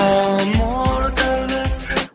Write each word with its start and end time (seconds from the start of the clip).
del 0.00 0.08
amor 0.08 0.20
tal 0.20 0.26
vez. 0.26 0.29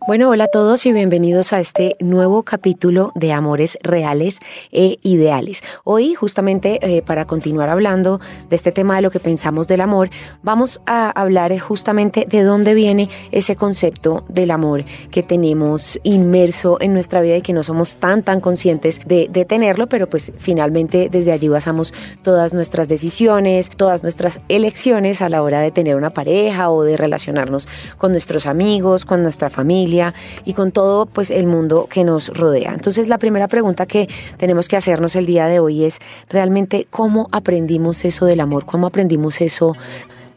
Bueno, 0.08 0.30
hola 0.30 0.44
a 0.44 0.50
todos 0.50 0.86
y 0.86 0.94
bienvenidos 0.94 1.52
a 1.52 1.60
este 1.60 1.96
nuevo 2.00 2.44
capítulo 2.44 3.12
de 3.16 3.34
Amores 3.34 3.80
Reales 3.82 4.38
e 4.72 5.00
Ideales. 5.02 5.64
Hoy, 5.84 6.14
justamente 6.14 6.78
eh, 6.84 7.02
para 7.02 7.26
continuar 7.26 7.70
hablando 7.70 8.22
de 8.48 8.56
este 8.56 8.72
tema 8.72 8.98
de 8.98 9.02
lo 9.02 9.10
que 9.10 9.20
pensamos 9.20 9.68
del 9.68 9.82
amor, 9.82 10.12
vamos 10.44 10.80
a 10.86 11.10
hablar 11.10 11.52
eh, 11.52 11.58
justamente 11.58 12.28
de 12.30 12.44
dónde 12.44 12.76
viene 12.76 13.10
ese 13.32 13.56
concepto 13.56 14.24
del 14.30 14.52
amor 14.52 14.86
que 15.10 15.24
tenemos 15.24 16.00
inmerso 16.04 16.78
en 16.82 16.94
nuestra 16.94 17.22
vida 17.22 17.38
y 17.38 17.42
que 17.42 17.54
no 17.54 17.64
somos 17.64 17.96
tan, 17.96 18.22
tan 18.22 18.42
conscientes 18.42 19.00
de, 19.08 19.28
de 19.32 19.44
tenerlo, 19.44 19.90
pero 19.90 20.08
pues 20.08 20.32
finalmente 20.38 21.10
desde 21.10 21.32
allí 21.32 21.48
basamos 21.48 21.96
todas 22.22 22.54
nuestras 22.54 22.88
decisiones, 22.88 23.72
todas 23.72 24.04
nuestras 24.04 24.40
elecciones 24.50 25.24
a 25.24 25.30
la 25.30 25.42
hora 25.42 25.62
de 25.62 25.72
tener 25.72 25.96
una 25.96 26.12
pareja 26.12 26.70
o 26.70 26.84
de 26.84 26.96
relacionarnos 26.96 27.68
con 27.98 28.12
nuestros 28.12 28.46
amigos, 28.46 29.04
con 29.04 29.24
nuestra 29.24 29.50
familia 29.50 29.95
y 30.44 30.54
con 30.54 30.72
todo 30.72 31.06
pues 31.06 31.32
el 31.32 31.48
mundo 31.48 31.88
que 31.90 32.04
nos 32.04 32.30
rodea. 32.30 32.74
Entonces 32.74 33.08
la 33.08 33.18
primera 33.18 33.48
pregunta 33.48 33.86
que 33.86 34.08
tenemos 34.38 34.68
que 34.68 34.78
hacernos 34.78 35.16
el 35.16 35.26
día 35.26 35.48
de 35.48 35.60
hoy 35.60 35.86
es 35.86 36.00
realmente 36.30 36.88
cómo 36.90 37.28
aprendimos 37.32 38.06
eso 38.06 38.26
del 38.26 38.40
amor, 38.40 38.66
cómo 38.66 38.88
aprendimos 38.88 39.42
eso 39.42 39.76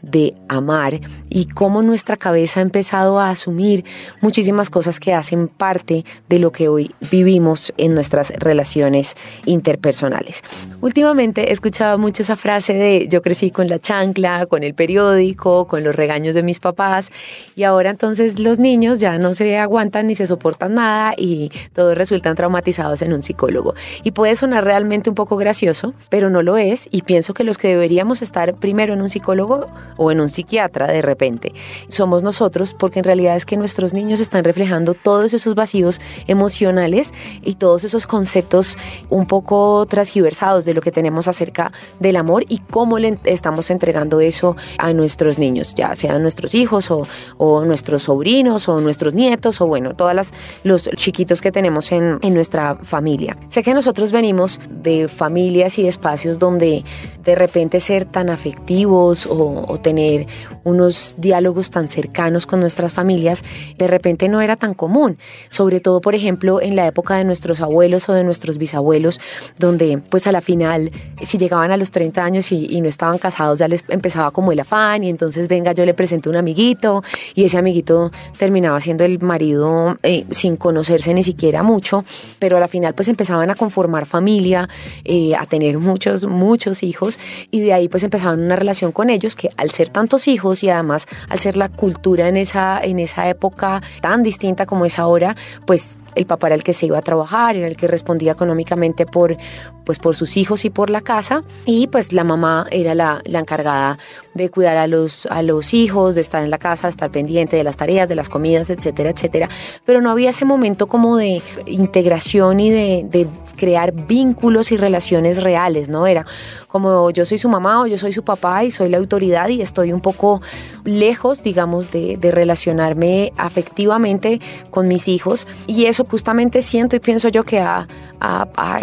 de 0.02 0.34
amar 0.48 1.00
y 1.28 1.46
cómo 1.46 1.82
nuestra 1.82 2.16
cabeza 2.16 2.60
ha 2.60 2.62
empezado 2.62 3.18
a 3.18 3.30
asumir 3.30 3.84
muchísimas 4.20 4.70
cosas 4.70 5.00
que 5.00 5.14
hacen 5.14 5.48
parte 5.48 6.04
de 6.28 6.38
lo 6.38 6.52
que 6.52 6.68
hoy 6.68 6.94
vivimos 7.10 7.72
en 7.76 7.94
nuestras 7.94 8.30
relaciones 8.30 9.16
interpersonales. 9.44 10.42
Últimamente 10.80 11.48
he 11.48 11.52
escuchado 11.52 11.98
mucho 11.98 12.22
esa 12.22 12.36
frase 12.36 12.74
de 12.74 13.08
yo 13.08 13.22
crecí 13.22 13.50
con 13.50 13.68
la 13.68 13.78
chancla, 13.78 14.46
con 14.46 14.62
el 14.62 14.74
periódico, 14.74 15.66
con 15.66 15.84
los 15.84 15.94
regaños 15.94 16.34
de 16.34 16.42
mis 16.42 16.60
papás 16.60 17.10
y 17.56 17.64
ahora 17.64 17.90
entonces 17.90 18.38
los 18.38 18.58
niños 18.58 18.98
ya 18.98 19.18
no 19.18 19.34
se 19.34 19.58
aguantan 19.58 20.06
ni 20.06 20.14
se 20.14 20.26
soportan 20.26 20.74
nada 20.74 21.14
y 21.16 21.50
todos 21.72 21.96
resultan 21.96 22.36
traumatizados 22.36 23.02
en 23.02 23.12
un 23.12 23.22
psicólogo. 23.22 23.74
Y 24.02 24.12
puede 24.12 24.36
sonar 24.36 24.64
realmente 24.64 25.10
un 25.10 25.14
poco 25.14 25.36
gracioso, 25.36 25.94
pero 26.08 26.30
no 26.30 26.42
lo 26.42 26.56
es 26.56 26.88
y 26.90 27.02
pienso 27.02 27.34
que 27.34 27.44
los 27.44 27.58
que 27.58 27.68
deberíamos 27.68 28.22
estar 28.22 28.54
primero 28.54 28.94
en 28.94 29.02
un 29.02 29.10
psicólogo 29.10 29.68
o 29.96 30.10
en 30.10 30.20
un 30.20 30.30
psiquiatra 30.30 30.86
de 30.86 31.02
repente. 31.02 31.52
Somos 31.88 32.22
nosotros 32.22 32.74
porque 32.74 33.00
en 33.00 33.04
realidad 33.04 33.36
es 33.36 33.44
que 33.44 33.56
nuestros 33.56 33.92
niños 33.92 34.20
están 34.20 34.44
reflejando 34.44 34.94
todos 34.94 35.34
esos 35.34 35.54
vacíos 35.54 36.00
emocionales 36.26 37.12
y 37.42 37.54
todos 37.54 37.84
esos 37.84 38.06
conceptos 38.06 38.76
un 39.08 39.26
poco 39.26 39.86
transgiversados 39.86 40.64
de 40.64 40.74
lo 40.74 40.80
que 40.80 40.90
tenemos 40.90 41.28
acerca 41.28 41.72
del 42.00 42.16
amor 42.16 42.44
y 42.48 42.58
cómo 42.58 42.98
le 42.98 43.18
estamos 43.24 43.70
entregando 43.70 44.20
eso 44.20 44.56
a 44.78 44.92
nuestros 44.92 45.38
niños, 45.38 45.74
ya 45.74 45.94
sean 45.94 46.22
nuestros 46.22 46.54
hijos 46.54 46.90
o, 46.90 47.06
o 47.36 47.64
nuestros 47.64 48.04
sobrinos 48.04 48.68
o 48.68 48.80
nuestros 48.80 49.14
nietos 49.14 49.60
o 49.60 49.66
bueno, 49.66 49.94
todas 49.94 50.14
las 50.14 50.32
los 50.64 50.88
chiquitos 50.96 51.40
que 51.40 51.52
tenemos 51.52 51.92
en, 51.92 52.18
en 52.22 52.34
nuestra 52.34 52.76
familia. 52.76 53.36
Sé 53.48 53.62
que 53.62 53.74
nosotros 53.74 54.12
venimos 54.12 54.60
de 54.70 55.08
familias 55.08 55.78
y 55.78 55.86
espacios 55.86 56.38
donde 56.38 56.84
de 57.24 57.34
repente 57.34 57.80
ser 57.80 58.04
tan 58.04 58.30
afectivos 58.30 59.26
o 59.30 59.77
tener 59.78 60.26
unos 60.64 61.14
diálogos 61.18 61.70
tan 61.70 61.88
cercanos 61.88 62.46
con 62.46 62.60
nuestras 62.60 62.92
familias, 62.92 63.44
de 63.76 63.86
repente 63.86 64.28
no 64.28 64.40
era 64.40 64.56
tan 64.56 64.74
común. 64.74 65.18
Sobre 65.50 65.80
todo, 65.80 66.00
por 66.00 66.14
ejemplo, 66.14 66.60
en 66.60 66.76
la 66.76 66.86
época 66.86 67.16
de 67.16 67.24
nuestros 67.24 67.60
abuelos 67.60 68.08
o 68.08 68.12
de 68.12 68.24
nuestros 68.24 68.58
bisabuelos, 68.58 69.20
donde 69.58 69.98
pues 69.98 70.26
a 70.26 70.32
la 70.32 70.40
final, 70.40 70.90
si 71.22 71.38
llegaban 71.38 71.70
a 71.70 71.76
los 71.76 71.90
30 71.90 72.24
años 72.24 72.52
y, 72.52 72.66
y 72.66 72.80
no 72.80 72.88
estaban 72.88 73.18
casados, 73.18 73.58
ya 73.58 73.68
les 73.68 73.84
empezaba 73.88 74.30
como 74.30 74.52
el 74.52 74.60
afán 74.60 75.04
y 75.04 75.10
entonces 75.10 75.48
venga, 75.48 75.72
yo 75.72 75.84
le 75.84 75.94
presento 75.94 76.30
un 76.30 76.36
amiguito 76.36 77.02
y 77.34 77.44
ese 77.44 77.58
amiguito 77.58 78.10
terminaba 78.38 78.80
siendo 78.80 79.04
el 79.04 79.20
marido 79.20 79.96
eh, 80.02 80.24
sin 80.30 80.56
conocerse 80.56 81.14
ni 81.14 81.22
siquiera 81.22 81.62
mucho, 81.62 82.04
pero 82.38 82.56
a 82.56 82.60
la 82.60 82.68
final 82.68 82.94
pues 82.94 83.08
empezaban 83.08 83.50
a 83.50 83.54
conformar 83.54 84.06
familia, 84.06 84.68
eh, 85.04 85.34
a 85.36 85.46
tener 85.46 85.78
muchos, 85.78 86.26
muchos 86.26 86.82
hijos 86.82 87.18
y 87.50 87.60
de 87.60 87.72
ahí 87.72 87.88
pues 87.88 88.04
empezaban 88.04 88.40
una 88.40 88.56
relación 88.56 88.92
con 88.92 89.10
ellos 89.10 89.36
que 89.36 89.50
al 89.56 89.67
ser 89.70 89.88
tantos 89.88 90.28
hijos 90.28 90.62
y 90.62 90.70
además 90.70 91.06
al 91.28 91.38
ser 91.38 91.56
la 91.56 91.68
cultura 91.68 92.28
en 92.28 92.36
esa, 92.36 92.80
en 92.80 92.98
esa 92.98 93.28
época 93.28 93.82
tan 94.00 94.22
distinta 94.22 94.66
como 94.66 94.84
es 94.84 94.98
ahora, 94.98 95.34
pues 95.66 95.98
el 96.14 96.26
papá 96.26 96.48
era 96.48 96.56
el 96.56 96.64
que 96.64 96.72
se 96.72 96.86
iba 96.86 96.98
a 96.98 97.02
trabajar, 97.02 97.56
era 97.56 97.66
el 97.66 97.76
que 97.76 97.86
respondía 97.86 98.32
económicamente 98.32 99.06
por, 99.06 99.36
pues 99.84 99.98
por 99.98 100.16
sus 100.16 100.36
hijos 100.36 100.64
y 100.64 100.70
por 100.70 100.90
la 100.90 101.00
casa 101.00 101.44
y 101.64 101.86
pues 101.86 102.12
la 102.12 102.24
mamá 102.24 102.66
era 102.70 102.94
la, 102.94 103.22
la 103.24 103.40
encargada 103.40 103.98
de 104.34 104.50
cuidar 104.50 104.76
a 104.76 104.86
los, 104.86 105.26
a 105.26 105.42
los 105.42 105.74
hijos, 105.74 106.14
de 106.14 106.20
estar 106.20 106.42
en 106.42 106.50
la 106.50 106.58
casa, 106.58 106.86
de 106.86 106.90
estar 106.90 107.10
pendiente 107.10 107.56
de 107.56 107.64
las 107.64 107.76
tareas, 107.76 108.08
de 108.08 108.14
las 108.14 108.28
comidas, 108.28 108.70
etcétera, 108.70 109.10
etcétera. 109.10 109.48
Pero 109.84 110.00
no 110.00 110.10
había 110.10 110.30
ese 110.30 110.44
momento 110.44 110.86
como 110.86 111.16
de 111.16 111.42
integración 111.66 112.60
y 112.60 112.70
de, 112.70 113.06
de 113.08 113.26
crear 113.56 113.92
vínculos 113.92 114.72
y 114.72 114.76
relaciones 114.76 115.42
reales, 115.42 115.88
¿no? 115.88 116.06
Era 116.06 116.24
como 116.68 117.10
yo 117.10 117.24
soy 117.24 117.38
su 117.38 117.48
mamá 117.48 117.82
o 117.82 117.86
yo 117.86 117.98
soy 117.98 118.12
su 118.12 118.22
papá 118.22 118.64
y 118.64 118.70
soy 118.70 118.88
la 118.88 118.98
autoridad 118.98 119.48
estoy 119.62 119.92
un 119.92 120.00
poco 120.00 120.40
lejos, 120.84 121.42
digamos, 121.42 121.90
de, 121.90 122.18
relacionarme 122.28 123.32
afectivamente 123.36 124.40
con 124.70 124.88
mis 124.88 125.08
hijos. 125.08 125.46
Y 125.66 125.86
eso 125.86 126.04
justamente 126.04 126.62
siento 126.62 126.96
y 126.96 127.00
pienso 127.00 127.28
yo 127.28 127.44
que 127.44 127.60
ha, 127.60 127.86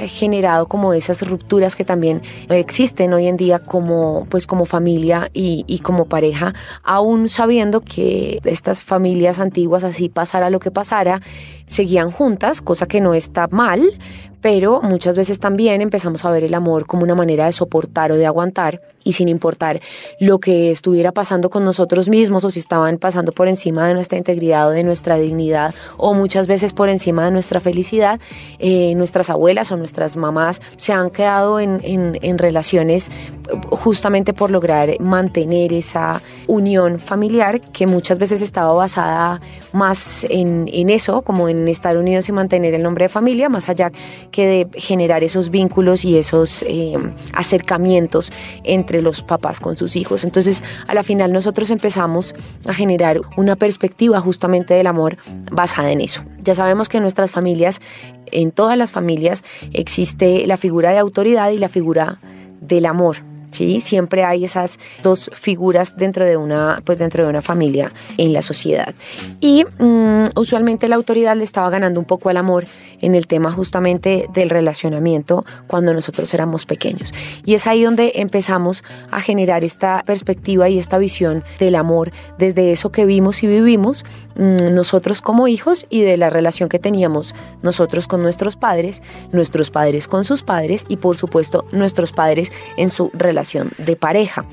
generado 0.08 0.68
como 0.68 0.94
esas 0.94 1.28
rupturas 1.28 1.75
que 1.75 1.84
también 1.84 2.22
existen 2.47 3.12
hoy 3.12 3.28
en 3.28 3.35
día 3.35 3.59
como, 3.59 4.25
pues 4.30 4.47
como 4.47 4.66
familia 4.66 5.30
y, 5.34 5.66
y 5.68 5.80
como 5.80 6.06
pareja, 6.06 6.53
aún 6.84 7.28
sabiendo 7.28 7.81
que 7.81 8.40
estas 8.46 8.81
familias 8.81 9.40
antiguas, 9.40 9.84
así 9.84 10.08
pasara 10.08 10.50
lo 10.50 10.59
que 10.59 10.72
pasara, 10.72 11.22
seguían 11.66 12.12
juntas, 12.12 12.62
cosa 12.62 12.85
que 12.85 13.02
no 13.02 13.14
está 13.14 13.47
mal, 13.47 13.81
pero 14.45 14.79
muchas 14.83 15.17
veces 15.17 15.39
también 15.39 15.81
empezamos 15.81 16.23
a 16.23 16.29
ver 16.29 16.44
el 16.44 16.53
amor 16.53 16.85
como 16.85 17.01
una 17.01 17.16
manera 17.16 17.47
de 17.47 17.51
soportar 17.51 18.11
o 18.11 18.16
de 18.16 18.28
aguantar 18.28 18.79
y 19.03 19.13
sin 19.13 19.28
importar 19.28 19.79
lo 20.19 20.39
que 20.39 20.69
estuviera 20.69 21.11
pasando 21.11 21.50
con 21.50 21.63
nosotros 21.63 22.09
mismos 22.09 22.44
o 22.44 22.51
si 22.51 22.59
estaban 22.59 23.00
pasando 23.00 23.31
por 23.31 23.47
encima 23.47 23.88
de 23.88 23.95
nuestra 23.95 24.19
integridad 24.19 24.67
o 24.67 24.72
de 24.72 24.84
nuestra 24.84 25.17
dignidad 25.17 25.73
o 25.97 26.13
muchas 26.13 26.45
veces 26.45 26.73
por 26.73 26.89
encima 26.89 27.25
de 27.25 27.31
nuestra 27.31 27.59
felicidad, 27.59 28.19
eh, 28.59 28.94
nuestras 28.95 29.31
abuelas 29.31 29.72
o 29.72 29.78
nuestras 29.78 30.16
mamás 30.16 30.61
se 30.75 30.94
han 30.94 31.09
quedado 31.09 31.59
en, 31.59 31.79
en, 31.84 32.19
en 32.22 32.38
relaciones 32.38 33.09
justamente 33.69 34.34
por 34.34 34.50
lograr 34.51 35.00
mantener 35.00 35.73
esa 35.73 36.22
unión 36.47 37.00
familiar 37.00 37.61
que 37.61 37.88
muchas 37.88 38.19
veces 38.19 38.41
estaba 38.41 38.73
basada 38.73 39.39
más 39.72 40.25
en, 40.29 40.69
en 40.72 40.89
eso, 40.89 41.22
como 41.22 41.50
en 41.50 41.67
estar 41.67 41.97
unidos 41.97 42.28
y 42.29 42.31
mantener 42.31 42.73
el 42.73 42.81
nombre 42.81 43.05
de 43.05 43.09
familia, 43.09 43.50
más 43.50 43.69
allá 43.69 43.91
de 44.44 44.68
generar 44.79 45.23
esos 45.23 45.50
vínculos 45.50 46.06
y 46.06 46.18
esos 46.18 46.63
eh, 46.63 46.96
acercamientos 47.34 48.31
entre 48.63 49.01
los 49.01 49.22
papás 49.22 49.59
con 49.59 49.78
sus 49.78 49.96
hijos. 49.96 50.23
Entonces, 50.23 50.63
a 50.88 50.94
la 50.94 51.03
final 51.03 51.31
nosotros 51.31 51.69
empezamos 51.72 52.35
a 52.68 52.73
generar 52.73 53.22
una 53.37 53.55
perspectiva 53.55 54.20
justamente 54.20 54.73
del 54.73 54.87
amor 54.87 55.17
basada 55.52 55.91
en 55.91 56.02
eso. 56.02 56.23
Ya 56.43 56.55
sabemos 56.55 56.90
que 56.90 56.97
en 56.97 57.03
nuestras 57.03 57.32
familias, 57.32 57.79
en 58.32 58.52
todas 58.52 58.78
las 58.78 58.91
familias, 58.91 59.43
existe 59.73 60.46
la 60.47 60.58
figura 60.58 60.91
de 60.91 60.97
autoridad 60.97 61.52
y 61.52 61.59
la 61.59 61.70
figura 61.70 62.20
del 62.61 62.85
amor. 62.85 63.34
¿Sí? 63.50 63.82
Siempre 63.82 64.24
hay 64.24 64.46
esas 64.46 64.80
dos 65.03 65.30
figuras 65.34 65.96
dentro 65.97 66.26
de 66.26 66.38
una, 66.38 66.82
pues 66.84 67.00
dentro 67.00 67.24
de 67.24 67.30
una 67.30 67.42
familia 67.42 67.92
en 68.18 68.34
la 68.34 68.42
sociedad. 68.42 68.94
Y 69.40 69.66
um, 69.80 70.26
usualmente 70.36 70.88
la 70.88 70.96
autoridad 70.96 71.36
le 71.36 71.44
estaba 71.44 71.70
ganando 71.70 72.00
un 72.00 72.06
poco 72.06 72.30
al 72.30 72.38
amor 72.38 72.66
en 73.02 73.16
el 73.16 73.28
tema 73.28 73.52
justamente 73.52 74.28
del 74.34 74.50
relacionamiento 74.50 75.46
cuando 75.68 75.94
nosotros 75.94 76.34
éramos 76.34 76.66
pequeños. 76.66 77.14
Y 77.46 77.53
es 77.53 77.68
ahí 77.68 77.84
donde 77.84 78.14
empezamos 78.16 78.84
a 79.12 79.22
generar 79.22 79.64
esta 79.64 80.03
perspectiva 80.06 80.70
y 80.70 80.80
esta 80.80 80.97
visión 80.97 81.44
del 81.59 81.76
amor 81.76 82.12
desde 82.38 82.72
eso 82.72 82.92
que 82.92 83.06
vimos 83.06 83.44
y 83.44 83.47
vivimos 83.47 84.06
um, 84.36 84.56
nosotros 84.74 85.22
como 85.22 85.47
hijos 85.47 85.86
y 85.90 86.02
de 86.02 86.18
la 86.18 86.30
relación 86.30 86.70
que 86.70 86.80
teníamos 86.80 87.36
nosotros 87.62 88.08
con 88.08 88.22
nuestros 88.22 88.56
padres, 88.56 89.02
nuestros 89.32 89.72
padres 89.72 90.08
con 90.08 90.24
sus 90.24 90.44
padres 90.44 90.86
y 90.88 90.97
por 90.97 91.18
supuesto 91.18 91.66
nuestros 91.72 92.12
padres 92.12 92.52
en 92.78 92.90
su 92.90 93.12
relación 93.14 93.34
de 93.78 93.96
pareja. 93.96 94.46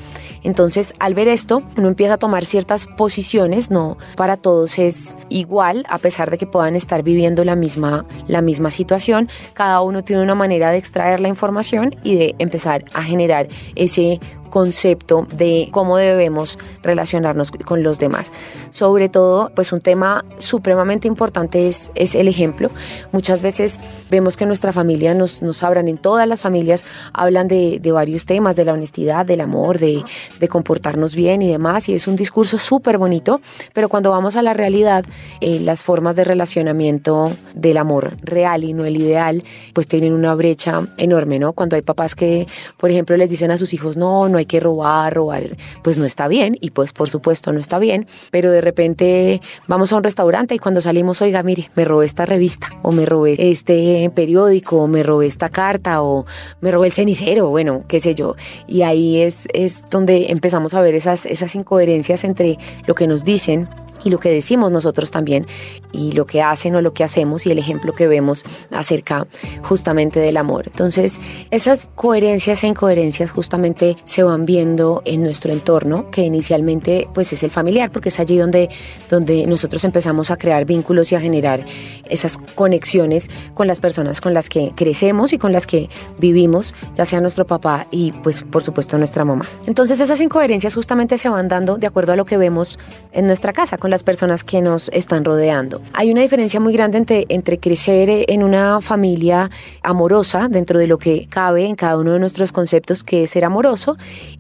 Entonces, 0.43 0.93
al 0.99 1.15
ver 1.15 1.29
esto, 1.29 1.63
uno 1.77 1.89
empieza 1.89 2.15
a 2.15 2.19
tomar 2.19 2.45
ciertas 2.45 2.87
posiciones, 2.87 3.71
no 3.71 3.97
para 4.17 4.37
todos 4.37 4.79
es 4.79 5.17
igual, 5.29 5.85
a 5.89 5.99
pesar 5.99 6.31
de 6.31 6.39
que 6.39 6.47
puedan 6.47 6.75
estar 6.75 7.03
viviendo 7.03 7.45
la 7.45 7.57
misma, 7.57 8.05
la 8.27 8.43
misma 8.43 8.71
situación, 8.71 9.29
cada 9.55 9.81
uno 9.83 10.03
tiene 10.03 10.23
una 10.23 10.35
manera 10.35 10.71
de 10.71 10.79
extraer 10.79 11.21
la 11.21 11.29
información 11.29 11.95
y 12.03 12.17
de 12.17 12.35
empezar 12.39 12.85
a 12.93 13.03
generar 13.03 13.49
ese 13.77 14.21
concepto 14.53 15.27
de 15.35 15.69
cómo 15.71 15.97
debemos 15.97 16.59
relacionarnos 16.83 17.51
con 17.51 17.83
los 17.83 17.99
demás. 17.99 18.33
Sobre 18.71 19.09
todo, 19.09 19.51
pues 19.55 19.73
un 19.73 19.81
tema 19.81 20.27
supremamente 20.37 21.09
importante 21.09 21.69
es, 21.69 21.91
el 22.15 22.29
ejemplo. 22.29 22.71
Muchas 23.13 23.41
veces 23.41 23.81
vemos 24.11 24.37
que 24.37 24.45
nuestra 24.45 24.71
familia 24.71 25.15
nos, 25.15 25.41
nos 25.41 25.63
hablan, 25.63 25.89
en 25.89 25.97
todas 25.97 26.29
las 26.29 26.43
familias 26.43 26.85
hablan 27.15 27.49
de, 27.49 27.81
varios 27.93 28.27
temas, 28.27 28.55
de 28.55 28.67
la 28.67 28.75
honestidad, 28.75 29.25
del 29.25 29.41
amor, 29.41 29.79
de, 29.79 30.05
de 30.39 30.49
comportarnos 30.49 31.15
bien 31.15 31.41
y 31.41 31.49
demás, 31.49 31.89
y 31.89 31.95
es 31.95 32.07
un 32.07 32.17
discurso 32.17 32.59
súper 32.59 32.99
bonito, 32.99 33.41
pero 33.73 33.89
cuando 33.89 34.11
vamos 34.11 34.37
a 34.37 34.43
la 34.43 34.53
realidad, 34.53 35.07
eh, 35.41 35.61
las 35.61 35.83
formas 35.83 36.15
de 36.15 36.25
relacionamiento 36.25 37.33
del 37.55 37.79
amor 37.79 38.19
real 38.21 38.65
y 38.65 38.75
no 38.75 38.85
el 38.85 38.99
ideal, 38.99 39.43
pues 39.73 39.87
tienen 39.87 40.13
una 40.13 40.35
brecha 40.35 40.83
enorme, 40.99 41.39
¿no? 41.39 41.55
Cuando 41.55 41.77
hay 41.77 41.83
papás 41.83 42.15
que, 42.15 42.47
por 42.77 42.91
ejemplo, 42.91 43.17
les 43.17 43.31
dicen 43.31 43.51
a 43.51 43.57
sus 43.57 43.73
hijos, 43.73 43.97
no, 43.97 44.29
no 44.29 44.37
hay 44.37 44.42
que 44.47 44.61
robar, 44.61 45.15
robar, 45.15 45.57
pues 45.83 45.99
no 45.99 46.05
está 46.05 46.29
bien 46.29 46.57
y 46.61 46.71
pues 46.71 46.93
por 46.93 47.09
supuesto 47.09 47.53
no 47.53 47.61
está 47.61 47.79
bien, 47.79 48.07
pero 48.31 48.51
de 48.51 48.61
repente 48.61 49.41
vamos 49.67 49.93
a 49.93 49.97
un 49.97 50.05
restaurante 50.05 50.55
y 50.55 50.59
cuando 50.59 50.81
salimos, 50.81 51.23
oiga, 51.23 51.43
mire, 51.43 51.71
me 51.75 51.85
robé 51.85 52.07
esta 52.07 52.27
revista 52.27 52.69
o 52.83 52.93
me 52.93 53.07
robé 53.07 53.35
este 53.39 54.11
periódico 54.15 54.79
o 54.79 54.87
me 54.87 55.03
robé 55.03 55.27
esta 55.27 55.49
carta 55.49 56.03
o 56.03 56.27
me 56.61 56.71
robé 56.71 56.89
el 56.89 56.93
cenicero, 56.93 57.49
bueno, 57.49 57.81
qué 57.89 58.01
sé 58.01 58.15
yo. 58.15 58.37
Y 58.67 58.83
ahí 58.83 59.21
es, 59.21 59.47
es 59.53 59.85
donde 59.91 60.27
empezamos 60.31 60.75
a 60.75 60.81
ver 60.81 60.95
esas, 60.95 61.27
esas 61.27 61.55
incoherencias 61.55 62.25
entre 62.25 62.59
lo 62.87 62.95
que 62.95 63.07
nos 63.07 63.25
dicen 63.25 63.69
y 64.05 64.11
lo 64.11 64.19
que 64.19 64.31
decimos 64.31 64.71
nosotros 64.71 65.11
también 65.11 65.47
y 65.93 66.13
lo 66.13 66.27
que 66.27 66.43
hacen 66.43 66.75
o 66.75 66.81
lo 66.81 66.93
que 66.93 67.05
hacemos 67.05 67.47
y 67.47 67.51
el 67.51 67.59
ejemplo 67.59 67.93
que 67.93 68.07
vemos 68.09 68.45
acerca 68.71 69.27
justamente 69.63 70.21
del 70.21 70.37
amor. 70.37 70.65
Entonces, 70.67 71.21
esas 71.51 71.89
coherencias 71.95 72.65
e 72.65 72.69
incoherencias 72.69 73.31
justamente 73.31 73.97
se 74.05 74.23
van 74.23 74.45
viendo 74.45 75.03
en 75.05 75.23
nuestro 75.23 75.53
entorno, 75.53 76.11
que 76.11 76.23
inicialmente 76.23 77.09
pues 77.15 77.33
es 77.33 77.43
el 77.43 77.51
familiar, 77.51 77.91
porque 77.91 78.09
es 78.09 78.21
allí 78.21 78.37
donde, 78.37 78.71
donde 79.11 79.47
nosotros 79.47 79.85
empezamos 79.85 80.31
a 80.31 80.37
crear 80.37 80.65
vínculos 80.65 81.13
y 81.13 81.15
a 81.15 81.21
generar 81.21 81.65
esas 82.09 82.39
conexiones 82.55 83.29
con 83.55 83.67
las 83.67 83.81
personas 83.81 84.21
con 84.21 84.35
las 84.35 84.49
que 84.49 84.73
crecemos 84.75 85.33
y 85.33 85.39
con 85.39 85.53
las 85.53 85.67
que 85.67 85.89
vivimos, 86.19 86.75
ya 86.95 87.05
sea 87.05 87.21
nuestro 87.21 87.47
papá 87.47 87.87
y 87.91 88.13
pues 88.13 88.43
por 88.43 88.63
supuesto 88.63 88.99
nuestra 88.99 89.25
mamá. 89.25 89.45
Entonces, 89.67 90.01
esas 90.01 90.21
incoherencias 90.21 90.75
justamente 90.75 91.19
se 91.19 91.29
van 91.29 91.49
dando 91.49 91.77
de 91.77 91.87
acuerdo 91.87 92.13
a 92.13 92.17
lo 92.17 92.25
que 92.25 92.37
vemos 92.37 92.79
en 93.13 93.27
nuestra 93.27 93.53
casa, 93.53 93.79
con 93.79 93.91
las 93.93 94.03
personas 94.03 94.43
que 94.43 94.61
nos 94.61 94.89
están 94.89 95.25
rodeando. 95.25 95.81
Hay 95.93 96.11
una 96.11 96.23
diferencia 96.23 96.59
muy 96.59 96.73
grande 96.73 96.99
entre, 96.99 97.27
entre 97.29 97.59
crecer 97.59 98.25
en 98.27 98.43
una 98.43 98.81
familia 98.81 99.51
amorosa, 99.83 100.49
dentro 100.49 100.81
de 100.81 100.87
lo 100.87 100.99
que 100.99 101.27
cabe 101.29 101.67
en 101.67 101.77
cada 101.77 101.99
uno 101.99 102.15
de 102.15 102.19
nuestros 102.19 102.51
conceptos, 102.53 103.05
que 103.05 103.25
es 103.25 103.31
ser 103.31 103.45
amoroso, 103.45 103.97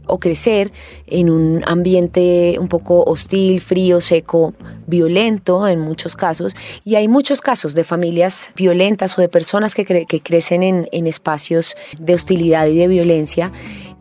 o 0.06 0.18
crecer 0.18 0.72
en 1.06 1.30
un 1.30 1.60
ambiente 1.66 2.56
un 2.58 2.68
poco 2.68 3.04
hostil, 3.04 3.60
frío, 3.60 4.00
seco, 4.00 4.54
violento 4.86 5.68
en 5.68 5.80
muchos 5.80 6.16
casos. 6.16 6.56
Y 6.84 6.96
hay 6.96 7.08
muchos 7.08 7.40
casos 7.40 7.74
de 7.74 7.84
familias 7.84 8.52
violentas 8.56 9.18
o 9.18 9.20
de 9.20 9.28
personas 9.28 9.74
que, 9.74 9.84
cre 9.84 10.06
que 10.06 10.20
crecen 10.20 10.62
en, 10.62 10.88
en 10.92 11.06
espacios 11.06 11.76
de 11.98 12.14
hostilidad 12.14 12.66
y 12.66 12.76
de 12.76 12.88
violencia 12.88 13.52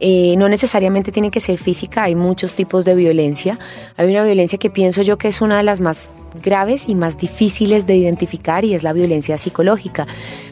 eh, 0.03 0.35
no 0.35 0.49
necesariamente 0.49 1.11
tiene 1.11 1.29
que 1.29 1.39
ser 1.39 1.59
física, 1.59 2.03
hay 2.03 2.15
muchos 2.15 2.55
tipos 2.55 2.85
de 2.85 2.95
violencia. 2.95 3.59
Hay 3.97 4.09
una 4.09 4.23
violencia 4.23 4.57
que 4.57 4.71
pienso 4.71 5.03
yo 5.03 5.19
que 5.19 5.27
es 5.27 5.41
una 5.41 5.57
de 5.57 5.63
las 5.63 5.79
más 5.79 6.09
graves 6.43 6.85
y 6.87 6.95
más 6.95 7.19
difíciles 7.19 7.85
de 7.85 7.95
identificar 7.97 8.65
y 8.65 8.73
es 8.73 8.81
la 8.81 8.93
violencia 8.93 9.37
psicológica. 9.37 10.07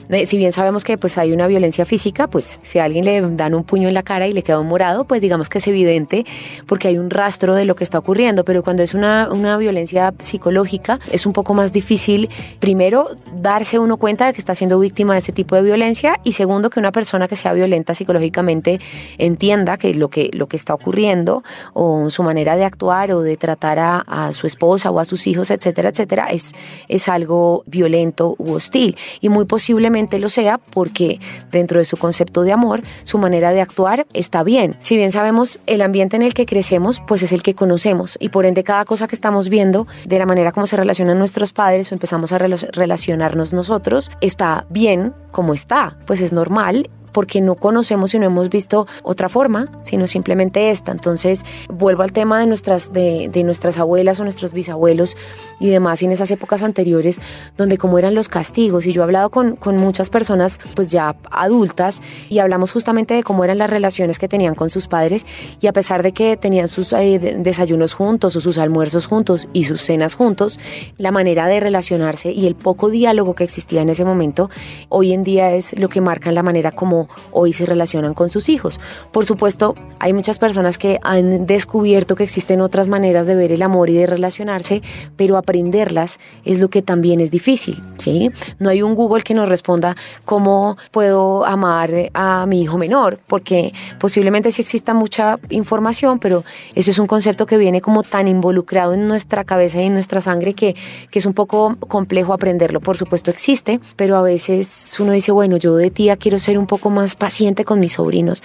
Eh, 0.09 0.25
si 0.25 0.37
bien 0.37 0.51
sabemos 0.51 0.83
que 0.83 0.97
pues 0.97 1.19
hay 1.19 1.31
una 1.31 1.45
violencia 1.45 1.85
física, 1.85 2.27
pues 2.27 2.59
si 2.63 2.79
a 2.79 2.85
alguien 2.85 3.05
le 3.05 3.21
dan 3.21 3.53
un 3.53 3.63
puño 3.63 3.87
en 3.87 3.93
la 3.93 4.01
cara 4.01 4.25
y 4.27 4.33
le 4.33 4.41
queda 4.41 4.59
un 4.59 4.67
morado, 4.67 5.05
pues 5.05 5.21
digamos 5.21 5.49
que 5.49 5.59
es 5.59 5.67
evidente 5.67 6.25
porque 6.65 6.87
hay 6.87 6.97
un 6.97 7.11
rastro 7.11 7.53
de 7.53 7.65
lo 7.65 7.75
que 7.75 7.83
está 7.83 7.99
ocurriendo, 7.99 8.43
pero 8.43 8.63
cuando 8.63 8.81
es 8.81 8.95
una, 8.95 9.29
una 9.31 9.55
violencia 9.57 10.11
psicológica 10.19 10.99
es 11.11 11.27
un 11.27 11.33
poco 11.33 11.53
más 11.53 11.71
difícil, 11.73 12.27
primero, 12.59 13.07
darse 13.35 13.77
uno 13.77 13.97
cuenta 13.97 14.25
de 14.25 14.33
que 14.33 14.39
está 14.39 14.55
siendo 14.55 14.79
víctima 14.79 15.13
de 15.13 15.19
ese 15.19 15.31
tipo 15.31 15.55
de 15.55 15.61
violencia 15.61 16.19
y 16.23 16.31
segundo, 16.31 16.71
que 16.71 16.79
una 16.79 16.91
persona 16.91 17.27
que 17.27 17.35
sea 17.35 17.53
violenta 17.53 17.93
psicológicamente 17.93 18.79
entienda 19.19 19.77
que 19.77 19.93
lo 19.93 20.09
que, 20.09 20.31
lo 20.33 20.47
que 20.47 20.57
está 20.57 20.73
ocurriendo 20.73 21.43
o 21.73 22.09
su 22.09 22.23
manera 22.23 22.55
de 22.55 22.65
actuar 22.65 23.11
o 23.11 23.21
de 23.21 23.37
tratar 23.37 23.77
a, 23.77 23.99
a 23.99 24.33
su 24.33 24.47
esposa 24.47 24.89
o 24.89 24.99
a 24.99 25.05
sus 25.05 25.27
hijos, 25.27 25.51
etcétera, 25.51 25.89
etcétera, 25.89 26.25
es, 26.31 26.53
es 26.87 27.07
algo 27.09 27.61
violento 27.67 28.33
u 28.39 28.53
hostil. 28.53 28.97
Y 29.21 29.29
muy 29.29 29.45
posiblemente 29.45 29.98
lo 30.19 30.29
sea 30.29 30.57
porque 30.57 31.19
dentro 31.51 31.79
de 31.79 31.85
su 31.85 31.97
concepto 31.97 32.43
de 32.43 32.51
amor, 32.51 32.83
su 33.03 33.17
manera 33.17 33.51
de 33.51 33.61
actuar 33.61 34.05
está 34.13 34.43
bien. 34.43 34.75
Si 34.79 34.95
bien 34.95 35.11
sabemos 35.11 35.59
el 35.65 35.81
ambiente 35.81 36.15
en 36.15 36.21
el 36.21 36.33
que 36.33 36.45
crecemos, 36.45 37.01
pues 37.05 37.23
es 37.23 37.33
el 37.33 37.41
que 37.41 37.55
conocemos 37.55 38.17
y 38.19 38.29
por 38.29 38.45
ende 38.45 38.63
cada 38.63 38.85
cosa 38.85 39.07
que 39.07 39.15
estamos 39.15 39.49
viendo 39.49 39.87
de 40.05 40.19
la 40.19 40.25
manera 40.25 40.51
como 40.51 40.67
se 40.67 40.77
relacionan 40.77 41.17
nuestros 41.17 41.53
padres 41.53 41.91
o 41.91 41.95
empezamos 41.95 42.31
a 42.31 42.37
relacionarnos 42.37 43.53
nosotros 43.53 44.11
está 44.21 44.65
bien 44.69 45.13
como 45.31 45.53
está, 45.53 45.97
pues 46.05 46.21
es 46.21 46.33
normal 46.33 46.89
porque 47.11 47.41
no 47.41 47.55
conocemos 47.55 48.13
y 48.13 48.19
no 48.19 48.25
hemos 48.25 48.49
visto 48.49 48.87
otra 49.03 49.29
forma, 49.29 49.69
sino 49.83 50.07
simplemente 50.07 50.69
esta. 50.69 50.91
Entonces, 50.91 51.45
vuelvo 51.69 52.03
al 52.03 52.11
tema 52.11 52.39
de 52.39 52.47
nuestras, 52.47 52.93
de, 52.93 53.29
de 53.31 53.43
nuestras 53.43 53.77
abuelas 53.77 54.19
o 54.19 54.23
nuestros 54.23 54.53
bisabuelos 54.53 55.17
y 55.59 55.69
demás, 55.69 56.03
en 56.03 56.11
esas 56.11 56.31
épocas 56.31 56.61
anteriores, 56.61 57.19
donde 57.57 57.77
como 57.77 57.97
eran 57.97 58.13
los 58.13 58.29
castigos, 58.29 58.85
y 58.85 58.93
yo 58.93 59.01
he 59.01 59.03
hablado 59.03 59.29
con, 59.29 59.55
con 59.55 59.77
muchas 59.77 60.09
personas, 60.09 60.59
pues 60.75 60.91
ya 60.91 61.15
adultas, 61.31 62.01
y 62.29 62.39
hablamos 62.39 62.71
justamente 62.71 63.13
de 63.13 63.23
cómo 63.23 63.43
eran 63.43 63.57
las 63.57 63.69
relaciones 63.69 64.19
que 64.19 64.27
tenían 64.27 64.55
con 64.55 64.69
sus 64.69 64.87
padres, 64.87 65.25
y 65.61 65.67
a 65.67 65.73
pesar 65.73 66.03
de 66.03 66.11
que 66.11 66.37
tenían 66.37 66.67
sus 66.67 66.93
eh, 66.93 67.37
desayunos 67.39 67.93
juntos 67.93 68.35
o 68.35 68.41
sus 68.41 68.57
almuerzos 68.57 69.07
juntos 69.07 69.47
y 69.53 69.63
sus 69.63 69.81
cenas 69.81 70.15
juntos, 70.15 70.59
la 70.97 71.11
manera 71.11 71.47
de 71.47 71.59
relacionarse 71.59 72.31
y 72.31 72.47
el 72.47 72.55
poco 72.55 72.89
diálogo 72.89 73.35
que 73.35 73.43
existía 73.43 73.81
en 73.81 73.89
ese 73.89 74.05
momento, 74.05 74.49
hoy 74.89 75.13
en 75.13 75.23
día 75.23 75.51
es 75.51 75.77
lo 75.79 75.89
que 75.89 76.01
la 76.31 76.43
manera 76.43 76.71
como 76.71 77.08
hoy 77.31 77.53
se 77.53 77.65
relacionan 77.65 78.13
con 78.13 78.29
sus 78.29 78.49
hijos. 78.49 78.79
Por 79.11 79.25
supuesto, 79.25 79.75
hay 79.99 80.13
muchas 80.13 80.39
personas 80.39 80.77
que 80.77 80.99
han 81.03 81.45
descubierto 81.45 82.15
que 82.15 82.23
existen 82.23 82.61
otras 82.61 82.87
maneras 82.87 83.27
de 83.27 83.35
ver 83.35 83.51
el 83.51 83.61
amor 83.61 83.89
y 83.89 83.93
de 83.93 84.05
relacionarse, 84.05 84.81
pero 85.15 85.37
aprenderlas 85.37 86.19
es 86.45 86.59
lo 86.59 86.69
que 86.69 86.81
también 86.81 87.19
es 87.19 87.31
difícil, 87.31 87.81
¿sí? 87.97 88.31
No 88.59 88.69
hay 88.69 88.81
un 88.81 88.95
Google 88.95 89.23
que 89.23 89.33
nos 89.33 89.49
responda 89.49 89.95
cómo 90.25 90.77
puedo 90.91 91.45
amar 91.45 91.91
a 92.13 92.45
mi 92.45 92.61
hijo 92.61 92.77
menor, 92.77 93.19
porque 93.27 93.73
posiblemente 93.99 94.51
sí 94.51 94.61
exista 94.61 94.93
mucha 94.93 95.39
información, 95.49 96.19
pero 96.19 96.43
eso 96.75 96.91
es 96.91 96.99
un 96.99 97.07
concepto 97.07 97.45
que 97.45 97.57
viene 97.57 97.81
como 97.81 98.03
tan 98.03 98.27
involucrado 98.27 98.93
en 98.93 99.07
nuestra 99.07 99.43
cabeza 99.43 99.81
y 99.81 99.85
en 99.85 99.93
nuestra 99.93 100.21
sangre 100.21 100.53
que, 100.53 100.75
que 101.11 101.19
es 101.19 101.25
un 101.25 101.33
poco 101.33 101.75
complejo 101.87 102.33
aprenderlo. 102.33 102.81
Por 102.81 102.97
supuesto 102.97 103.31
existe, 103.31 103.79
pero 103.95 104.17
a 104.17 104.21
veces 104.21 104.95
uno 104.99 105.11
dice, 105.11 105.31
bueno, 105.31 105.57
yo 105.57 105.75
de 105.75 105.91
tía 105.91 106.17
quiero 106.17 106.39
ser 106.39 106.57
un 106.57 106.67
poco 106.67 106.88
más 106.89 107.15
paciente 107.15 107.65
con 107.65 107.79
mis 107.79 107.93
sobrinos. 107.93 108.43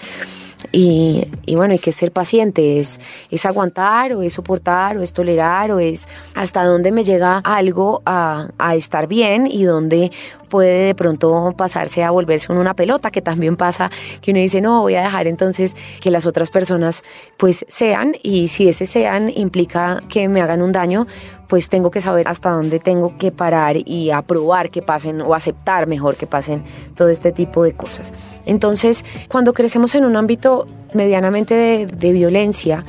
Y, 0.72 1.28
y, 1.44 1.56
bueno, 1.56 1.72
hay 1.72 1.78
que 1.78 1.92
ser 1.92 2.10
paciente, 2.10 2.80
es, 2.80 2.98
es 3.30 3.44
aguantar 3.44 4.14
o 4.14 4.22
es 4.22 4.32
soportar 4.32 4.96
o 4.96 5.02
es 5.02 5.12
tolerar 5.12 5.70
o 5.70 5.78
es 5.78 6.08
hasta 6.34 6.64
dónde 6.64 6.90
me 6.90 7.04
llega 7.04 7.38
algo 7.38 8.02
a, 8.06 8.48
a 8.58 8.74
estar 8.74 9.06
bien 9.06 9.46
y 9.46 9.64
dónde 9.64 10.10
puede 10.48 10.86
de 10.86 10.94
pronto 10.94 11.52
pasarse 11.56 12.04
a 12.04 12.10
volverse 12.12 12.52
una 12.52 12.74
pelota, 12.74 13.10
que 13.10 13.20
también 13.20 13.56
pasa 13.56 13.90
que 14.20 14.30
uno 14.30 14.40
dice, 14.40 14.60
no, 14.60 14.82
voy 14.82 14.94
a 14.94 15.02
dejar 15.02 15.26
entonces 15.26 15.74
que 16.00 16.10
las 16.10 16.26
otras 16.26 16.50
personas 16.50 17.02
pues 17.36 17.64
sean 17.68 18.14
y 18.22 18.48
si 18.48 18.68
ese 18.68 18.86
sean 18.86 19.30
implica 19.34 20.00
que 20.08 20.28
me 20.28 20.40
hagan 20.40 20.62
un 20.62 20.70
daño, 20.70 21.06
pues 21.48 21.68
tengo 21.68 21.90
que 21.90 22.00
saber 22.00 22.28
hasta 22.28 22.50
dónde 22.50 22.78
tengo 22.78 23.16
que 23.18 23.30
parar 23.30 23.76
y 23.76 24.10
aprobar 24.10 24.70
que 24.70 24.82
pasen 24.82 25.20
o 25.20 25.34
aceptar 25.34 25.86
mejor 25.86 26.16
que 26.16 26.26
pasen 26.26 26.62
todo 26.94 27.08
este 27.08 27.32
tipo 27.32 27.62
de 27.62 27.72
cosas. 27.72 28.12
Entonces, 28.46 29.04
cuando 29.28 29.52
crecemos 29.52 29.94
en 29.94 30.04
un 30.04 30.16
ámbito 30.16 30.66
medianamente 30.92 31.86
de, 31.86 32.12
violencia, 32.12 32.84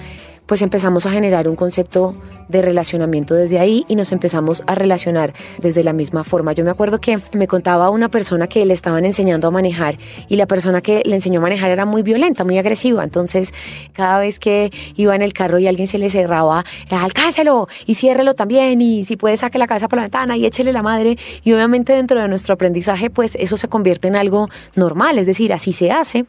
pues 0.45 0.61
empezamos 0.61 1.05
a 1.05 1.11
generar 1.11 1.47
un 1.47 1.55
concepto 1.55 2.15
de 2.47 2.61
relacionamiento 2.61 3.33
desde 3.33 3.59
ahí 3.59 3.85
y 3.87 3.95
nos 3.95 4.11
empezamos 4.11 4.63
a 4.67 4.75
relacionar 4.75 5.33
desde 5.61 5.83
la 5.83 5.93
misma 5.93 6.23
forma. 6.23 6.53
Yo 6.53 6.63
me 6.63 6.71
acuerdo 6.71 6.99
que 6.99 7.19
me 7.33 7.47
contaba 7.47 7.89
una 7.89 8.09
persona 8.09 8.47
que 8.47 8.65
le 8.65 8.73
estaban 8.73 9.05
enseñando 9.05 9.47
a 9.47 9.51
manejar 9.51 9.97
y 10.27 10.35
la 10.35 10.45
persona 10.45 10.81
que 10.81 11.01
le 11.05 11.15
enseñó 11.15 11.39
a 11.39 11.43
manejar 11.43 11.71
era 11.71 11.85
muy 11.85 12.03
violenta, 12.03 12.43
muy 12.43 12.57
agresiva. 12.57 13.03
Entonces, 13.03 13.53
cada 13.93 14.19
vez 14.19 14.39
que 14.39 14.71
iba 14.95 15.15
en 15.15 15.21
el 15.21 15.33
carro 15.33 15.59
y 15.59 15.67
alguien 15.67 15.87
se 15.87 15.97
le 15.97 16.09
cerraba, 16.09 16.63
era 16.87 17.03
alcáncelo 17.03 17.67
y 17.85 17.95
ciérrelo 17.95 18.33
también 18.33 18.81
y 18.81 19.05
si 19.05 19.17
puede 19.17 19.37
saque 19.37 19.57
la 19.57 19.67
cabeza 19.67 19.87
por 19.87 19.97
la 19.97 20.03
ventana 20.03 20.37
y 20.37 20.45
échele 20.45 20.71
la 20.71 20.83
madre. 20.83 21.17
Y 21.43 21.53
obviamente 21.53 21.93
dentro 21.93 22.21
de 22.21 22.27
nuestro 22.27 22.53
aprendizaje, 22.53 23.09
pues 23.09 23.35
eso 23.39 23.57
se 23.57 23.67
convierte 23.67 24.07
en 24.07 24.15
algo 24.15 24.47
normal, 24.75 25.17
es 25.17 25.25
decir, 25.25 25.53
así 25.53 25.73
se 25.73 25.91
hace, 25.91 26.25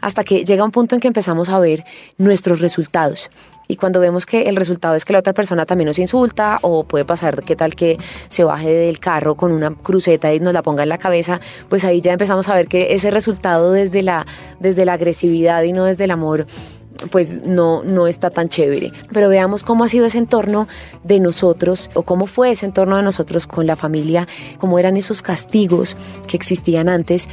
hasta 0.00 0.24
que 0.24 0.44
llega 0.44 0.64
un 0.64 0.70
punto 0.70 0.94
en 0.94 1.00
que 1.00 1.08
empezamos 1.08 1.48
a 1.48 1.58
ver 1.58 1.84
nuestros 2.18 2.60
resultados. 2.60 3.30
Y 3.72 3.76
cuando 3.76 4.00
vemos 4.00 4.26
que 4.26 4.42
el 4.50 4.56
resultado 4.56 4.96
es 4.96 5.06
que 5.06 5.14
la 5.14 5.20
otra 5.20 5.32
persona 5.32 5.64
también 5.64 5.86
nos 5.86 5.98
insulta 5.98 6.58
o 6.60 6.84
puede 6.84 7.06
pasar 7.06 7.42
que 7.42 7.56
tal 7.56 7.74
que 7.74 7.96
se 8.28 8.44
baje 8.44 8.68
del 8.68 8.98
carro 8.98 9.34
con 9.34 9.50
una 9.50 9.70
cruceta 9.70 10.30
y 10.34 10.40
nos 10.40 10.52
la 10.52 10.60
ponga 10.60 10.82
en 10.82 10.90
la 10.90 10.98
cabeza, 10.98 11.40
pues 11.70 11.82
ahí 11.86 12.02
ya 12.02 12.12
empezamos 12.12 12.50
a 12.50 12.54
ver 12.54 12.68
que 12.68 12.92
ese 12.92 13.10
resultado 13.10 13.72
desde 13.72 14.02
la, 14.02 14.26
desde 14.60 14.84
la 14.84 14.92
agresividad 14.92 15.62
y 15.62 15.72
no 15.72 15.86
desde 15.86 16.04
el 16.04 16.10
amor 16.10 16.46
pues 17.10 17.40
no, 17.46 17.82
no 17.82 18.06
está 18.06 18.28
tan 18.28 18.50
chévere. 18.50 18.92
Pero 19.10 19.30
veamos 19.30 19.62
cómo 19.62 19.84
ha 19.84 19.88
sido 19.88 20.04
ese 20.04 20.18
entorno 20.18 20.68
de 21.02 21.18
nosotros 21.18 21.88
o 21.94 22.02
cómo 22.02 22.26
fue 22.26 22.50
ese 22.50 22.66
entorno 22.66 22.98
de 22.98 23.02
nosotros 23.02 23.46
con 23.46 23.66
la 23.66 23.74
familia, 23.74 24.28
cómo 24.58 24.78
eran 24.78 24.98
esos 24.98 25.22
castigos 25.22 25.96
que 26.28 26.36
existían 26.36 26.90
antes, 26.90 27.26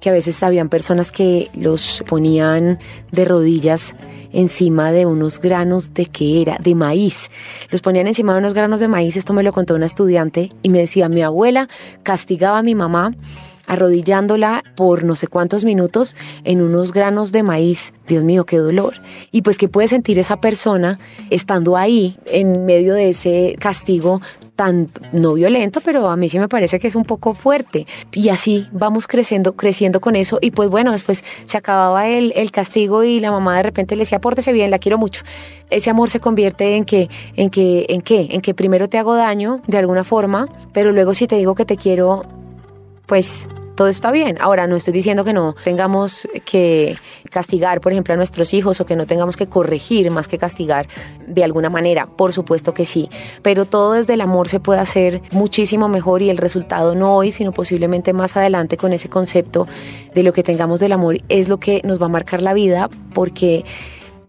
que 0.00 0.10
a 0.10 0.12
veces 0.12 0.42
habían 0.42 0.68
personas 0.68 1.12
que 1.12 1.50
los 1.54 2.02
ponían 2.08 2.80
de 3.12 3.24
rodillas 3.24 3.94
encima 4.34 4.92
de 4.92 5.06
unos 5.06 5.40
granos 5.40 5.94
de 5.94 6.06
qué 6.06 6.42
era, 6.42 6.58
de 6.62 6.74
maíz. 6.74 7.30
Los 7.70 7.80
ponían 7.80 8.06
encima 8.06 8.32
de 8.32 8.40
unos 8.40 8.54
granos 8.54 8.80
de 8.80 8.88
maíz, 8.88 9.16
esto 9.16 9.32
me 9.32 9.42
lo 9.42 9.52
contó 9.52 9.74
una 9.74 9.86
estudiante 9.86 10.52
y 10.62 10.68
me 10.68 10.80
decía, 10.80 11.08
mi 11.08 11.22
abuela 11.22 11.68
castigaba 12.02 12.58
a 12.58 12.62
mi 12.62 12.74
mamá 12.74 13.14
arrodillándola 13.66 14.62
por 14.76 15.04
no 15.04 15.16
sé 15.16 15.26
cuántos 15.26 15.64
minutos 15.64 16.16
en 16.44 16.62
unos 16.62 16.92
granos 16.92 17.32
de 17.32 17.42
maíz. 17.42 17.94
Dios 18.06 18.24
mío, 18.24 18.44
qué 18.44 18.58
dolor. 18.58 18.94
Y 19.30 19.42
pues 19.42 19.58
qué 19.58 19.68
puede 19.68 19.88
sentir 19.88 20.18
esa 20.18 20.40
persona 20.40 20.98
estando 21.30 21.76
ahí 21.76 22.16
en 22.26 22.64
medio 22.66 22.94
de 22.94 23.10
ese 23.10 23.56
castigo 23.58 24.20
tan 24.56 24.88
no 25.12 25.34
violento, 25.34 25.80
pero 25.80 26.08
a 26.08 26.16
mí 26.16 26.28
sí 26.28 26.38
me 26.38 26.48
parece 26.48 26.78
que 26.78 26.86
es 26.86 26.94
un 26.94 27.04
poco 27.04 27.34
fuerte. 27.34 27.86
Y 28.12 28.28
así 28.28 28.66
vamos 28.72 29.06
creciendo, 29.06 29.56
creciendo 29.56 30.00
con 30.00 30.16
eso. 30.16 30.38
Y 30.40 30.52
pues 30.52 30.70
bueno, 30.70 30.92
después 30.92 31.24
se 31.44 31.56
acababa 31.56 32.08
el, 32.08 32.32
el 32.36 32.50
castigo 32.50 33.04
y 33.04 33.20
la 33.20 33.30
mamá 33.30 33.56
de 33.56 33.64
repente 33.64 33.96
le 33.96 34.00
decía, 34.00 34.20
pórtese 34.20 34.52
bien, 34.52 34.70
la 34.70 34.78
quiero 34.78 34.98
mucho. 34.98 35.22
Ese 35.70 35.90
amor 35.90 36.10
se 36.10 36.20
convierte 36.20 36.76
en 36.76 36.84
que, 36.84 37.08
en 37.34 37.50
que, 37.50 37.86
en 37.88 38.00
qué, 38.00 38.28
en 38.30 38.40
que 38.40 38.54
primero 38.54 38.88
te 38.88 38.98
hago 38.98 39.14
daño 39.14 39.60
de 39.66 39.78
alguna 39.78 40.04
forma, 40.04 40.48
pero 40.72 40.92
luego 40.92 41.14
si 41.14 41.26
te 41.26 41.36
digo 41.36 41.54
que 41.54 41.64
te 41.64 41.76
quiero, 41.76 42.22
pues 43.06 43.48
todo 43.74 43.88
está 43.88 44.12
bien. 44.12 44.36
Ahora, 44.40 44.66
no 44.66 44.76
estoy 44.76 44.92
diciendo 44.92 45.24
que 45.24 45.32
no 45.32 45.54
tengamos 45.64 46.28
que 46.44 46.96
castigar, 47.30 47.80
por 47.80 47.92
ejemplo, 47.92 48.14
a 48.14 48.16
nuestros 48.16 48.54
hijos 48.54 48.80
o 48.80 48.86
que 48.86 48.96
no 48.96 49.06
tengamos 49.06 49.36
que 49.36 49.48
corregir 49.48 50.10
más 50.10 50.28
que 50.28 50.38
castigar 50.38 50.86
de 51.26 51.42
alguna 51.42 51.70
manera. 51.70 52.06
Por 52.06 52.32
supuesto 52.32 52.72
que 52.72 52.84
sí. 52.84 53.10
Pero 53.42 53.64
todo 53.64 53.92
desde 53.92 54.14
el 54.14 54.20
amor 54.20 54.48
se 54.48 54.60
puede 54.60 54.80
hacer 54.80 55.22
muchísimo 55.32 55.88
mejor 55.88 56.22
y 56.22 56.30
el 56.30 56.36
resultado 56.36 56.94
no 56.94 57.16
hoy, 57.16 57.32
sino 57.32 57.52
posiblemente 57.52 58.12
más 58.12 58.36
adelante 58.36 58.76
con 58.76 58.92
ese 58.92 59.08
concepto 59.08 59.66
de 60.14 60.22
lo 60.22 60.32
que 60.32 60.42
tengamos 60.42 60.80
del 60.80 60.92
amor 60.92 61.18
es 61.28 61.48
lo 61.48 61.58
que 61.58 61.80
nos 61.84 62.00
va 62.00 62.06
a 62.06 62.10
marcar 62.10 62.42
la 62.42 62.54
vida 62.54 62.88
porque 63.12 63.64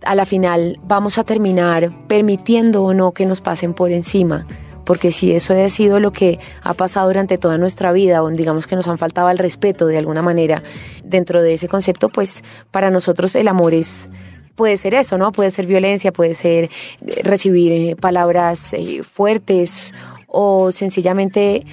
a 0.03 0.15
la 0.15 0.25
final 0.25 0.79
vamos 0.84 1.17
a 1.17 1.24
terminar 1.24 1.91
permitiendo 2.08 2.84
o 2.84 2.94
no 2.94 3.12
que 3.12 3.25
nos 3.25 3.41
pasen 3.41 3.74
por 3.74 3.91
encima 3.91 4.46
porque 4.86 5.12
si 5.12 5.32
eso 5.32 5.54
ha 5.54 5.70
sido 5.70 6.00
lo 6.00 6.12
que 6.12 6.38
ha 6.62 6.74
pasado 6.74 7.08
durante 7.08 7.38
toda 7.38 7.58
nuestra 7.58 7.92
vida, 7.92 8.24
o 8.24 8.30
digamos 8.30 8.68
que 8.68 8.75
nos 8.75 8.88
han 8.88 8.98
faltado 8.98 9.30
el 9.30 9.38
respeto 9.38 9.88
de 9.88 9.98
alguna 9.98 10.22
manera 10.22 10.62
dentro 11.04 11.42
de 11.42 11.54
ese 11.54 11.68
concepto, 11.68 12.10
pues 12.10 12.44
para 12.72 12.89
nosotros 12.89 13.36
el 13.36 13.48
amor 13.48 13.74
es 13.74 14.10
puede 14.56 14.77
ser 14.77 14.94
eso, 14.94 15.18
¿no? 15.18 15.32
Puede 15.32 15.51
ser 15.51 15.68
violencia, 15.68 16.12
puede 16.12 16.34
ser 16.34 16.65
eh, 16.65 17.22
recibir 17.24 17.72
eh, 17.72 17.96
palabras 17.96 18.74
eh, 18.74 19.04
fuertes 19.04 19.94
o 20.27 20.72
sencillamente 20.72 21.63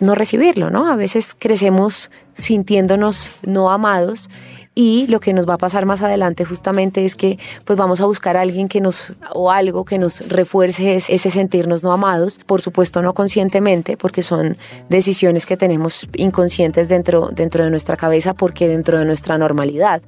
no 0.00 0.14
recibirlo, 0.14 0.70
¿no? 0.70 0.90
A 0.90 0.96
veces 0.96 1.36
crecemos 1.38 2.10
sintiéndonos 2.34 3.32
no 3.46 3.70
amados 3.70 4.30
y 4.74 5.06
lo 5.08 5.18
que 5.18 5.32
nos 5.32 5.48
va 5.48 5.54
a 5.54 5.58
pasar 5.58 5.84
más 5.84 6.02
adelante 6.02 6.44
justamente 6.44 7.04
es 7.04 7.16
que 7.16 7.38
pues 7.64 7.76
vamos 7.76 8.00
a 8.00 8.06
buscar 8.06 8.36
a 8.36 8.42
alguien 8.42 8.68
que 8.68 8.80
nos 8.80 9.14
o 9.34 9.50
algo 9.50 9.84
que 9.84 9.98
nos 9.98 10.28
refuerce 10.28 10.94
ese 10.94 11.30
sentirnos 11.30 11.82
no 11.82 11.92
amados, 11.92 12.38
por 12.46 12.60
supuesto 12.60 13.02
no 13.02 13.12
conscientemente 13.12 13.96
porque 13.96 14.22
son 14.22 14.56
decisiones 14.88 15.44
que 15.44 15.56
tenemos 15.56 16.08
inconscientes 16.16 16.88
dentro 16.88 17.30
dentro 17.32 17.64
de 17.64 17.70
nuestra 17.70 17.96
cabeza 17.96 18.32
porque 18.32 18.68
dentro 18.68 18.98
de 18.98 19.04
nuestra 19.04 19.38
normalidad 19.38 20.02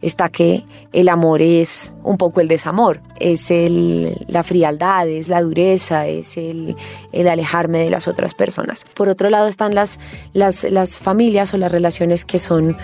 está 0.00 0.28
que 0.28 0.64
el 0.92 1.08
amor 1.08 1.40
es 1.40 1.92
un 2.02 2.16
poco 2.18 2.40
el 2.40 2.48
desamor, 2.48 3.00
es 3.20 3.50
el, 3.50 4.16
la 4.28 4.42
frialdad, 4.42 5.08
es 5.08 5.28
la 5.28 5.42
dureza, 5.42 6.06
es 6.06 6.36
el, 6.36 6.76
el, 7.12 7.28
alejarme 7.28 7.78
de 7.78 7.90
las 7.90 8.08
otras 8.08 8.34
personas. 8.34 8.84
Por 8.94 9.08
otro 9.08 9.30
lado 9.30 9.48
están 9.48 9.74
las, 9.74 9.98
las, 10.32 10.64
las 10.64 10.98
familias 10.98 11.54
o 11.54 11.58
las 11.58 11.72
relaciones 11.72 12.24
que 12.24 12.38
son 12.38 12.76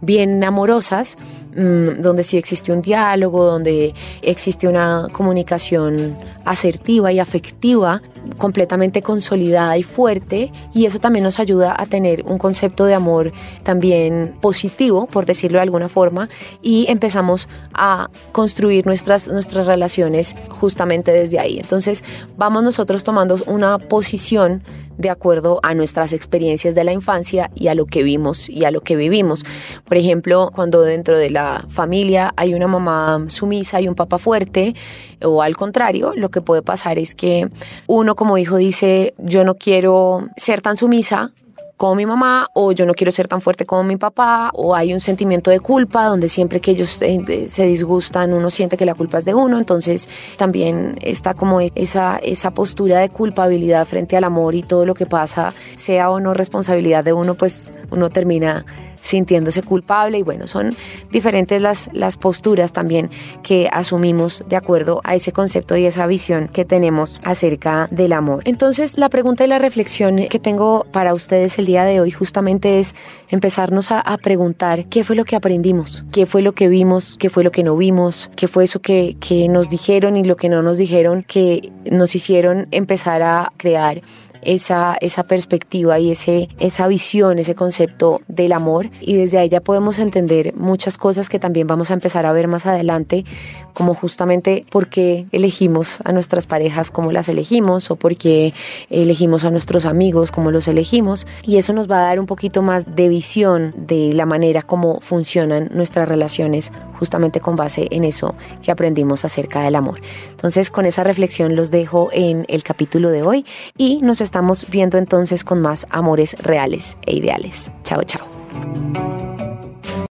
bien 0.00 0.42
amorosas, 0.44 1.16
donde 1.54 2.22
sí 2.22 2.36
existe 2.36 2.72
un 2.72 2.82
diálogo, 2.82 3.44
donde 3.44 3.94
existe 4.22 4.68
una 4.68 5.08
comunicación 5.12 6.16
asertiva 6.44 7.12
y 7.12 7.18
afectiva, 7.18 8.02
completamente 8.36 9.02
consolidada 9.02 9.76
y 9.76 9.82
fuerte, 9.82 10.50
y 10.74 10.86
eso 10.86 10.98
también 10.98 11.24
nos 11.24 11.40
ayuda 11.40 11.74
a 11.76 11.86
tener 11.86 12.22
un 12.26 12.38
concepto 12.38 12.84
de 12.84 12.94
amor 12.94 13.32
también 13.62 14.34
positivo, 14.40 15.06
por 15.06 15.26
decirlo 15.26 15.58
de 15.58 15.62
alguna 15.62 15.88
forma, 15.88 16.28
y 16.62 16.86
empezamos 16.88 17.48
a 17.72 18.08
construir 18.32 18.86
nuestras, 18.86 19.28
nuestras 19.28 19.66
relaciones 19.66 20.36
justamente 20.48 21.12
desde 21.12 21.38
ahí. 21.38 21.58
Entonces 21.58 22.04
vamos 22.36 22.62
nosotros 22.62 23.04
tomando 23.04 23.38
una 23.46 23.78
posición 23.78 24.62
de 24.98 25.10
acuerdo 25.10 25.60
a 25.62 25.74
nuestras 25.74 26.12
experiencias 26.12 26.74
de 26.74 26.84
la 26.84 26.92
infancia 26.92 27.50
y 27.54 27.68
a 27.68 27.74
lo 27.74 27.86
que 27.86 28.02
vimos 28.02 28.48
y 28.48 28.64
a 28.64 28.70
lo 28.70 28.80
que 28.80 28.96
vivimos. 28.96 29.44
Por 29.86 29.96
ejemplo, 29.96 30.50
cuando 30.54 30.82
dentro 30.82 31.18
de 31.18 31.30
la 31.30 31.64
familia 31.68 32.32
hay 32.36 32.54
una 32.54 32.66
mamá 32.66 33.24
sumisa 33.28 33.80
y 33.80 33.88
un 33.88 33.94
papá 33.94 34.18
fuerte, 34.18 34.74
o 35.22 35.42
al 35.42 35.56
contrario, 35.56 36.12
lo 36.14 36.30
que 36.30 36.40
puede 36.40 36.62
pasar 36.62 36.98
es 36.98 37.14
que 37.14 37.48
uno 37.86 38.14
como 38.14 38.38
hijo 38.38 38.56
dice, 38.56 39.14
yo 39.18 39.44
no 39.44 39.54
quiero 39.54 40.28
ser 40.36 40.60
tan 40.60 40.76
sumisa, 40.76 41.32
como 41.80 41.94
mi 41.94 42.04
mamá 42.04 42.46
o 42.52 42.72
yo 42.72 42.84
no 42.84 42.92
quiero 42.92 43.10
ser 43.10 43.26
tan 43.26 43.40
fuerte 43.40 43.64
como 43.64 43.84
mi 43.84 43.96
papá 43.96 44.50
o 44.52 44.74
hay 44.74 44.92
un 44.92 45.00
sentimiento 45.00 45.50
de 45.50 45.60
culpa 45.60 46.04
donde 46.04 46.28
siempre 46.28 46.60
que 46.60 46.72
ellos 46.72 47.00
eh, 47.00 47.48
se 47.48 47.64
disgustan 47.64 48.34
uno 48.34 48.50
siente 48.50 48.76
que 48.76 48.84
la 48.84 48.94
culpa 48.94 49.16
es 49.16 49.24
de 49.24 49.32
uno, 49.32 49.56
entonces 49.56 50.06
también 50.36 50.98
está 51.00 51.32
como 51.32 51.58
esa, 51.62 52.18
esa 52.18 52.50
postura 52.50 52.98
de 52.98 53.08
culpabilidad 53.08 53.86
frente 53.86 54.18
al 54.18 54.24
amor 54.24 54.54
y 54.54 54.62
todo 54.62 54.84
lo 54.84 54.92
que 54.92 55.06
pasa, 55.06 55.54
sea 55.74 56.10
o 56.10 56.20
no 56.20 56.34
responsabilidad 56.34 57.02
de 57.02 57.14
uno, 57.14 57.34
pues 57.34 57.70
uno 57.90 58.10
termina 58.10 58.66
sintiéndose 59.00 59.62
culpable 59.62 60.18
y 60.18 60.22
bueno, 60.22 60.46
son 60.46 60.74
diferentes 61.10 61.62
las, 61.62 61.88
las 61.92 62.16
posturas 62.16 62.72
también 62.72 63.10
que 63.42 63.68
asumimos 63.72 64.44
de 64.48 64.56
acuerdo 64.56 65.00
a 65.04 65.14
ese 65.14 65.32
concepto 65.32 65.76
y 65.76 65.86
esa 65.86 66.06
visión 66.06 66.48
que 66.48 66.64
tenemos 66.64 67.20
acerca 67.24 67.88
del 67.90 68.12
amor. 68.12 68.42
Entonces 68.44 68.98
la 68.98 69.08
pregunta 69.08 69.44
y 69.44 69.48
la 69.48 69.58
reflexión 69.58 70.28
que 70.28 70.38
tengo 70.38 70.86
para 70.92 71.14
ustedes 71.14 71.58
el 71.58 71.66
día 71.70 71.84
de 71.84 72.00
hoy 72.00 72.10
justamente 72.10 72.80
es 72.80 72.94
empezarnos 73.28 73.90
a, 73.90 74.02
preguntar 74.22 74.86
qué 74.88 75.04
fue 75.04 75.16
lo 75.16 75.24
que 75.24 75.36
aprendimos, 75.36 76.04
qué 76.12 76.26
fue 76.26 76.42
lo 76.42 76.52
que 76.52 76.68
vimos, 76.68 77.16
qué 77.18 77.30
fue 77.30 77.44
lo 77.44 77.50
que 77.50 77.62
no 77.62 77.76
vimos, 77.76 78.30
qué 78.36 78.48
fue 78.48 78.64
eso 78.64 78.80
que, 78.80 79.16
que 79.20 79.48
nos 79.48 79.70
dijeron 79.70 80.16
y 80.16 80.24
lo 80.24 80.36
que 80.36 80.48
no 80.48 80.62
nos 80.62 80.78
dijeron 80.78 81.24
que 81.26 81.72
nos 81.90 82.14
hicieron 82.14 82.66
empezar 82.70 83.22
a 83.22 83.52
crear 83.56 84.02
esa, 84.42 84.96
esa 85.00 85.24
perspectiva 85.24 85.98
y 85.98 86.10
ese, 86.10 86.48
esa 86.58 86.86
visión, 86.88 87.38
ese 87.38 87.54
concepto 87.54 88.20
del 88.28 88.52
amor. 88.52 88.88
Y 89.00 89.16
desde 89.16 89.38
ahí 89.38 89.48
ya 89.48 89.60
podemos 89.60 89.98
entender 89.98 90.54
muchas 90.56 90.98
cosas 90.98 91.28
que 91.28 91.38
también 91.38 91.66
vamos 91.66 91.90
a 91.90 91.94
empezar 91.94 92.26
a 92.26 92.32
ver 92.32 92.48
más 92.48 92.66
adelante, 92.66 93.24
como 93.72 93.94
justamente 93.94 94.64
por 94.70 94.88
qué 94.88 95.26
elegimos 95.32 96.00
a 96.04 96.12
nuestras 96.12 96.46
parejas 96.46 96.90
como 96.90 97.12
las 97.12 97.28
elegimos 97.28 97.90
o 97.90 97.96
por 97.96 98.16
qué 98.16 98.52
elegimos 98.88 99.44
a 99.44 99.50
nuestros 99.50 99.84
amigos 99.86 100.30
como 100.30 100.50
los 100.50 100.68
elegimos 100.68 101.26
y 101.42 101.56
eso 101.56 101.72
nos 101.72 101.90
va 101.90 101.98
a 101.98 102.02
dar 102.02 102.20
un 102.20 102.26
poquito 102.26 102.62
más 102.62 102.94
de 102.96 103.08
visión 103.08 103.74
de 103.76 104.12
la 104.12 104.26
manera 104.26 104.62
como 104.62 105.00
funcionan 105.00 105.70
nuestras 105.72 106.08
relaciones 106.08 106.72
justamente 106.98 107.40
con 107.40 107.56
base 107.56 107.88
en 107.90 108.04
eso 108.04 108.34
que 108.62 108.70
aprendimos 108.70 109.24
acerca 109.24 109.62
del 109.62 109.76
amor. 109.76 110.00
Entonces 110.30 110.70
con 110.70 110.86
esa 110.86 111.04
reflexión 111.04 111.56
los 111.56 111.70
dejo 111.70 112.08
en 112.12 112.44
el 112.48 112.62
capítulo 112.62 113.10
de 113.10 113.22
hoy 113.22 113.46
y 113.76 114.00
nos 114.02 114.20
estamos 114.20 114.66
viendo 114.70 114.98
entonces 114.98 115.44
con 115.44 115.60
más 115.60 115.86
amores 115.90 116.36
reales 116.42 116.96
e 117.06 117.16
ideales. 117.16 117.70
Chao, 117.82 118.02
chao. 118.04 119.29